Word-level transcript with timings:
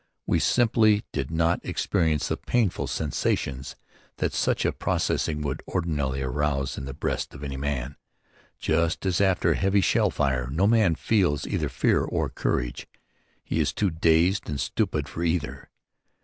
We 0.25 0.39
simply 0.39 1.03
did 1.11 1.29
not 1.29 1.59
experience 1.63 2.29
the 2.29 2.35
painful 2.37 2.87
sensations 2.87 3.75
that 4.17 4.33
such 4.33 4.65
a 4.65 4.71
proceeding 4.71 5.43
would 5.43 5.61
ordinarily 5.67 6.23
arouse 6.23 6.75
in 6.75 6.85
the 6.85 6.93
breast 6.95 7.35
of 7.35 7.43
any 7.43 7.55
man; 7.55 7.95
just 8.57 9.05
as 9.05 9.21
after 9.21 9.53
heavy 9.53 9.81
shell 9.81 10.09
fire 10.09 10.47
no 10.49 10.65
man 10.65 10.95
feels 10.95 11.45
either 11.45 11.69
fear 11.69 12.01
or 12.03 12.29
courage; 12.31 12.87
he 13.43 13.59
is 13.59 13.73
too 13.73 13.91
dazed 13.91 14.49
and 14.49 14.59
stupid 14.59 15.07
for 15.07 15.21
either. 15.23 15.69